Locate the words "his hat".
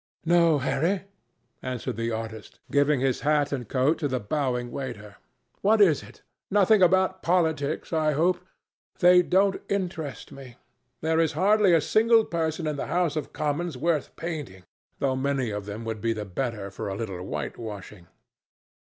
3.01-3.51